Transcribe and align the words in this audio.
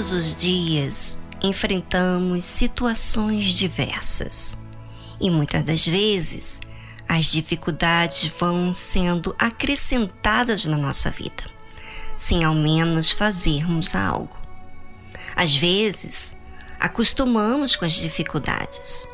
Todos 0.00 0.12
os 0.12 0.34
dias 0.34 1.18
enfrentamos 1.42 2.42
situações 2.46 3.52
diversas 3.52 4.56
e 5.20 5.28
muitas 5.28 5.62
das 5.62 5.86
vezes 5.86 6.58
as 7.06 7.26
dificuldades 7.26 8.32
vão 8.40 8.72
sendo 8.72 9.36
acrescentadas 9.38 10.64
na 10.64 10.78
nossa 10.78 11.10
vida, 11.10 11.44
sem 12.16 12.44
ao 12.44 12.54
menos 12.54 13.10
fazermos 13.10 13.94
algo. 13.94 14.38
Às 15.36 15.54
vezes, 15.54 16.34
acostumamos 16.80 17.76
com 17.76 17.84
as 17.84 17.92
dificuldades, 17.92 19.06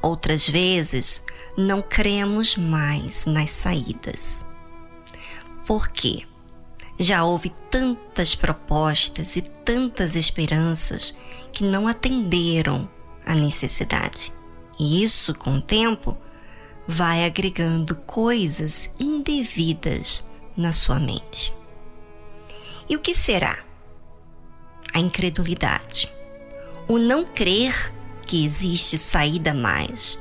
outras 0.00 0.48
vezes, 0.48 1.20
não 1.56 1.82
cremos 1.82 2.54
mais 2.54 3.26
nas 3.26 3.50
saídas. 3.50 4.46
Por 5.66 5.88
quê? 5.88 6.27
Já 6.98 7.22
houve 7.22 7.50
tantas 7.70 8.34
propostas 8.34 9.36
e 9.36 9.42
tantas 9.42 10.16
esperanças 10.16 11.14
que 11.52 11.62
não 11.62 11.86
atenderam 11.86 12.88
à 13.24 13.34
necessidade. 13.34 14.32
E 14.80 15.02
isso, 15.02 15.34
com 15.34 15.56
o 15.56 15.60
tempo, 15.60 16.16
vai 16.86 17.24
agregando 17.24 17.94
coisas 17.94 18.90
indevidas 18.98 20.24
na 20.56 20.72
sua 20.72 20.98
mente. 20.98 21.54
E 22.88 22.96
o 22.96 22.98
que 22.98 23.14
será? 23.14 23.58
A 24.92 24.98
incredulidade. 24.98 26.10
O 26.88 26.98
não 26.98 27.24
crer 27.24 27.92
que 28.26 28.44
existe 28.44 28.96
saída 28.96 29.52
mais 29.52 30.18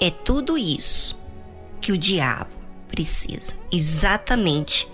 é 0.00 0.10
tudo 0.10 0.56
isso 0.56 1.16
que 1.80 1.92
o 1.92 1.98
diabo 1.98 2.54
precisa. 2.88 3.54
Exatamente 3.70 4.88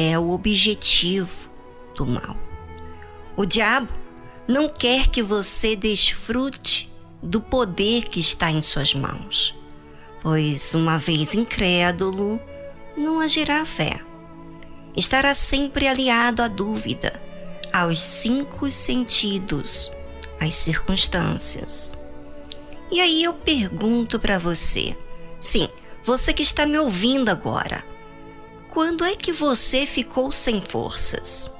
é 0.00 0.16
o 0.16 0.30
objetivo 0.30 1.50
do 1.96 2.06
mal. 2.06 2.36
O 3.36 3.44
diabo 3.44 3.92
não 4.46 4.68
quer 4.68 5.08
que 5.08 5.20
você 5.24 5.74
desfrute 5.74 6.88
do 7.20 7.40
poder 7.40 8.04
que 8.04 8.20
está 8.20 8.48
em 8.48 8.62
suas 8.62 8.94
mãos, 8.94 9.52
pois, 10.22 10.72
uma 10.72 10.98
vez 10.98 11.34
incrédulo, 11.34 12.40
não 12.96 13.18
agirá 13.18 13.62
a 13.62 13.64
fé. 13.64 14.00
Estará 14.96 15.34
sempre 15.34 15.88
aliado 15.88 16.42
à 16.42 16.48
dúvida, 16.48 17.20
aos 17.72 17.98
cinco 17.98 18.70
sentidos, 18.70 19.90
às 20.38 20.54
circunstâncias. 20.54 21.98
E 22.88 23.00
aí 23.00 23.24
eu 23.24 23.34
pergunto 23.34 24.20
para 24.20 24.38
você, 24.38 24.96
sim, 25.40 25.68
você 26.04 26.32
que 26.32 26.42
está 26.42 26.64
me 26.64 26.78
ouvindo 26.78 27.30
agora, 27.30 27.84
quando 28.70 29.04
é 29.04 29.16
que 29.16 29.32
você 29.32 29.86
ficou 29.86 30.30
sem 30.30 30.60
forças? 30.60 31.50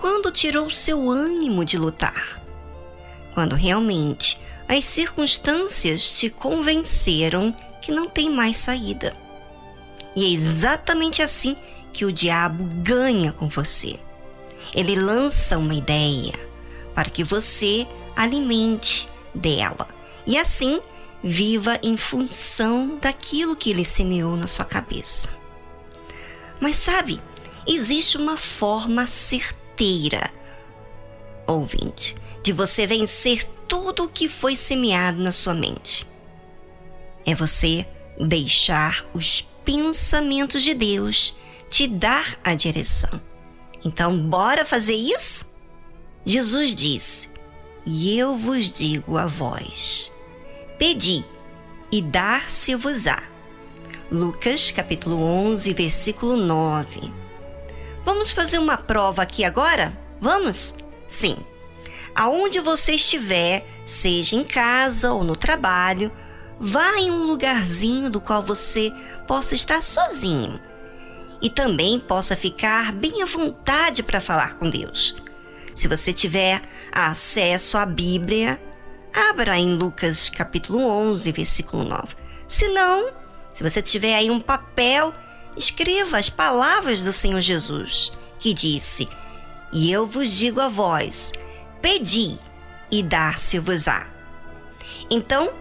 Quando 0.00 0.32
tirou 0.32 0.70
seu 0.70 1.08
ânimo 1.08 1.64
de 1.64 1.76
lutar? 1.78 2.42
Quando 3.34 3.54
realmente 3.54 4.40
as 4.66 4.84
circunstâncias 4.84 6.12
te 6.12 6.30
convenceram 6.30 7.54
que 7.80 7.92
não 7.92 8.08
tem 8.08 8.30
mais 8.30 8.56
saída. 8.56 9.14
E 10.16 10.24
é 10.24 10.28
exatamente 10.28 11.22
assim 11.22 11.56
que 11.92 12.04
o 12.04 12.12
diabo 12.12 12.64
ganha 12.82 13.32
com 13.32 13.48
você. 13.48 13.98
Ele 14.74 14.96
lança 14.96 15.58
uma 15.58 15.74
ideia 15.74 16.32
para 16.94 17.10
que 17.10 17.22
você 17.22 17.86
alimente 18.16 19.08
dela 19.34 19.88
e 20.26 20.38
assim 20.38 20.80
viva 21.22 21.78
em 21.82 21.96
função 21.96 22.98
daquilo 23.00 23.56
que 23.56 23.70
ele 23.70 23.84
semeou 23.84 24.36
na 24.36 24.46
sua 24.46 24.64
cabeça. 24.64 25.41
Mas 26.62 26.76
sabe, 26.76 27.20
existe 27.66 28.16
uma 28.16 28.36
forma 28.36 29.08
certeira, 29.08 30.32
ouvinte, 31.44 32.14
de 32.40 32.52
você 32.52 32.86
vencer 32.86 33.42
tudo 33.66 34.04
o 34.04 34.08
que 34.08 34.28
foi 34.28 34.54
semeado 34.54 35.20
na 35.20 35.32
sua 35.32 35.54
mente. 35.54 36.06
É 37.26 37.34
você 37.34 37.84
deixar 38.16 39.04
os 39.12 39.42
pensamentos 39.64 40.62
de 40.62 40.72
Deus 40.72 41.34
te 41.68 41.88
dar 41.88 42.38
a 42.44 42.54
direção. 42.54 43.20
Então, 43.84 44.16
bora 44.16 44.64
fazer 44.64 44.94
isso? 44.94 45.52
Jesus 46.24 46.76
disse: 46.76 47.28
E 47.84 48.16
eu 48.16 48.36
vos 48.36 48.72
digo 48.72 49.18
a 49.18 49.26
vós: 49.26 50.12
Pedi, 50.78 51.24
e 51.90 52.00
dar-se-vos-á 52.00 53.31
Lucas 54.12 54.70
capítulo 54.70 55.22
11, 55.22 55.72
versículo 55.72 56.36
9. 56.36 57.10
Vamos 58.04 58.30
fazer 58.30 58.58
uma 58.58 58.76
prova 58.76 59.22
aqui 59.22 59.42
agora? 59.42 59.98
Vamos? 60.20 60.74
Sim. 61.08 61.34
Aonde 62.14 62.60
você 62.60 62.92
estiver, 62.92 63.66
seja 63.86 64.36
em 64.36 64.44
casa 64.44 65.14
ou 65.14 65.24
no 65.24 65.34
trabalho, 65.34 66.12
vá 66.60 66.98
em 66.98 67.10
um 67.10 67.24
lugarzinho 67.24 68.10
do 68.10 68.20
qual 68.20 68.42
você 68.42 68.92
possa 69.26 69.54
estar 69.54 69.82
sozinho 69.82 70.60
e 71.40 71.48
também 71.48 71.98
possa 71.98 72.36
ficar 72.36 72.92
bem 72.92 73.22
à 73.22 73.24
vontade 73.24 74.02
para 74.02 74.20
falar 74.20 74.56
com 74.58 74.68
Deus. 74.68 75.14
Se 75.74 75.88
você 75.88 76.12
tiver 76.12 76.60
acesso 76.92 77.78
à 77.78 77.86
Bíblia, 77.86 78.60
abra 79.30 79.56
em 79.56 79.72
Lucas 79.74 80.28
capítulo 80.28 80.86
11, 80.86 81.32
versículo 81.32 81.82
9. 81.82 82.14
Se 82.46 82.68
não, 82.68 83.22
se 83.52 83.62
você 83.62 83.82
tiver 83.82 84.14
aí 84.14 84.30
um 84.30 84.40
papel, 84.40 85.12
escreva 85.56 86.18
as 86.18 86.28
palavras 86.28 87.02
do 87.02 87.12
Senhor 87.12 87.40
Jesus, 87.40 88.12
que 88.38 88.54
disse: 88.54 89.08
E 89.72 89.90
eu 89.92 90.06
vos 90.06 90.30
digo 90.30 90.60
a 90.60 90.68
vós: 90.68 91.32
pedi 91.80 92.38
e 92.90 93.02
dar-se-vos-á. 93.02 94.06
Então, 95.10 95.52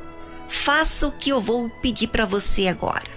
faça 0.48 1.08
o 1.08 1.12
que 1.12 1.30
eu 1.30 1.42
vou 1.42 1.70
pedir 1.82 2.08
para 2.08 2.26
você 2.26 2.68
agora, 2.68 3.10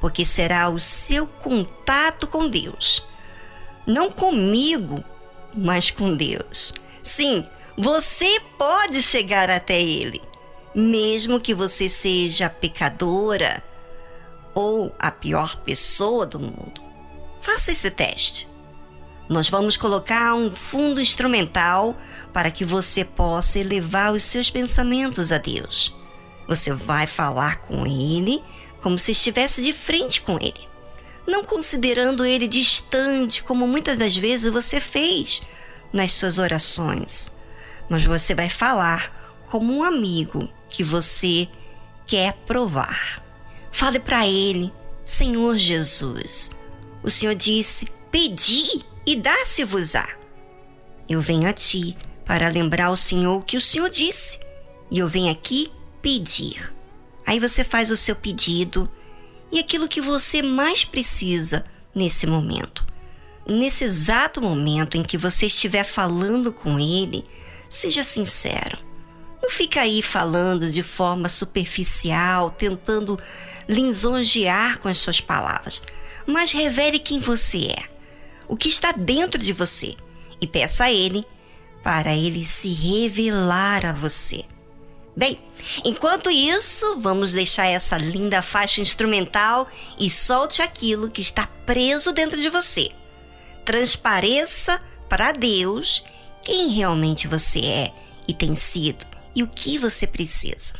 porque 0.00 0.24
será 0.24 0.68
o 0.68 0.78
seu 0.78 1.26
contato 1.26 2.26
com 2.26 2.48
Deus. 2.48 3.04
Não 3.86 4.10
comigo, 4.10 5.02
mas 5.54 5.90
com 5.90 6.14
Deus. 6.14 6.72
Sim, 7.02 7.44
você 7.76 8.40
pode 8.58 9.02
chegar 9.02 9.50
até 9.50 9.80
Ele, 9.80 10.20
mesmo 10.74 11.40
que 11.40 11.54
você 11.54 11.88
seja 11.88 12.48
pecadora 12.48 13.69
ou 14.54 14.94
a 14.98 15.10
pior 15.10 15.56
pessoa 15.56 16.26
do 16.26 16.38
mundo. 16.40 16.82
Faça 17.40 17.72
esse 17.72 17.90
teste. 17.90 18.48
Nós 19.28 19.48
vamos 19.48 19.76
colocar 19.76 20.34
um 20.34 20.50
fundo 20.50 21.00
instrumental 21.00 21.96
para 22.32 22.50
que 22.50 22.64
você 22.64 23.04
possa 23.04 23.58
elevar 23.58 24.12
os 24.12 24.24
seus 24.24 24.50
pensamentos 24.50 25.30
a 25.30 25.38
Deus. 25.38 25.94
Você 26.48 26.72
vai 26.72 27.06
falar 27.06 27.60
com 27.60 27.86
Ele 27.86 28.42
como 28.82 28.98
se 28.98 29.12
estivesse 29.12 29.62
de 29.62 29.72
frente 29.72 30.20
com 30.20 30.36
Ele, 30.40 30.68
não 31.26 31.44
considerando 31.44 32.24
Ele 32.24 32.48
distante, 32.48 33.42
como 33.42 33.68
muitas 33.68 33.96
das 33.96 34.16
vezes 34.16 34.50
você 34.52 34.80
fez 34.80 35.42
nas 35.92 36.12
suas 36.12 36.38
orações, 36.38 37.30
mas 37.88 38.04
você 38.04 38.34
vai 38.34 38.48
falar 38.48 39.42
como 39.48 39.72
um 39.72 39.84
amigo 39.84 40.48
que 40.68 40.82
você 40.82 41.48
quer 42.06 42.32
provar. 42.46 43.22
Fale 43.70 43.98
para 43.98 44.26
ele: 44.26 44.72
Senhor 45.04 45.56
Jesus, 45.56 46.50
o 47.02 47.10
Senhor 47.10 47.34
disse: 47.34 47.86
Pedi 48.10 48.84
e 49.06 49.16
dá-se-vos-á. 49.16 50.08
Eu 51.08 51.20
venho 51.20 51.48
a 51.48 51.52
ti 51.52 51.96
para 52.24 52.48
lembrar 52.48 52.86
ao 52.86 52.96
Senhor 52.96 53.38
o 53.38 53.42
que 53.42 53.56
o 53.56 53.60
Senhor 53.60 53.88
disse, 53.90 54.38
e 54.90 54.98
eu 54.98 55.08
venho 55.08 55.32
aqui 55.32 55.72
pedir. 56.00 56.72
Aí 57.26 57.40
você 57.40 57.64
faz 57.64 57.90
o 57.90 57.96
seu 57.96 58.14
pedido 58.14 58.88
e 59.50 59.58
aquilo 59.58 59.88
que 59.88 60.00
você 60.00 60.42
mais 60.42 60.84
precisa 60.84 61.64
nesse 61.94 62.26
momento. 62.26 62.86
Nesse 63.46 63.84
exato 63.84 64.40
momento 64.40 64.96
em 64.96 65.02
que 65.02 65.18
você 65.18 65.46
estiver 65.46 65.84
falando 65.84 66.52
com 66.52 66.78
ele, 66.78 67.24
seja 67.68 68.04
sincero. 68.04 68.78
Não 69.42 69.50
fica 69.50 69.80
aí 69.80 70.02
falando 70.02 70.70
de 70.70 70.82
forma 70.82 71.28
superficial, 71.28 72.50
tentando 72.50 73.18
lisonjear 73.68 74.78
com 74.78 74.88
as 74.88 74.98
suas 74.98 75.20
palavras, 75.20 75.82
mas 76.26 76.52
revele 76.52 76.98
quem 76.98 77.18
você 77.18 77.68
é, 77.68 77.84
o 78.48 78.56
que 78.56 78.68
está 78.68 78.92
dentro 78.92 79.40
de 79.40 79.52
você 79.52 79.94
e 80.40 80.46
peça 80.46 80.84
a 80.84 80.92
Ele 80.92 81.24
para 81.82 82.14
Ele 82.14 82.44
se 82.44 82.68
revelar 82.72 83.86
a 83.86 83.92
você. 83.92 84.44
Bem, 85.16 85.38
enquanto 85.84 86.30
isso, 86.30 86.98
vamos 87.00 87.32
deixar 87.32 87.66
essa 87.66 87.96
linda 87.96 88.42
faixa 88.42 88.80
instrumental 88.80 89.68
e 89.98 90.08
solte 90.08 90.62
aquilo 90.62 91.10
que 91.10 91.20
está 91.20 91.46
preso 91.66 92.12
dentro 92.12 92.40
de 92.40 92.48
você. 92.48 92.90
Transpareça 93.64 94.80
para 95.08 95.32
Deus 95.32 96.02
quem 96.42 96.68
realmente 96.68 97.26
você 97.26 97.60
é 97.60 97.92
e 98.26 98.32
tem 98.32 98.54
sido 98.54 99.09
e 99.34 99.42
o 99.42 99.48
que 99.48 99.78
você 99.78 100.06
precisa. 100.06 100.74